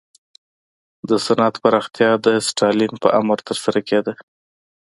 [1.09, 4.13] د صنعت پراختیا د ستالین په امر ترسره کېده.